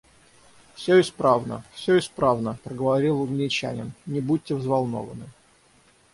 Всё 0.75 0.95
исправно, 0.99 1.63
всё 1.75 1.99
исправно,— 1.99 2.57
проговорил 2.63 3.21
Англичанин,— 3.21 3.93
не 4.07 4.19
будьте 4.19 4.55
взволнованы. 4.55 5.29